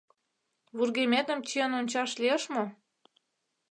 —Вургеметым 0.77 1.39
чиен 1.47 1.71
ончаш 1.79 2.11
лиеш 2.21 2.43
мо? 2.53 2.63